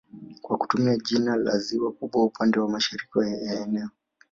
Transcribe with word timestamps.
kwa 0.41 0.57
kutumia 0.57 0.97
jina 0.97 1.35
la 1.35 1.57
ziwa 1.57 1.91
kubwa 1.91 2.23
upande 2.23 2.59
wa 2.59 2.69
mashariki 2.69 3.19
ya 3.19 3.61
eneo 3.63 3.89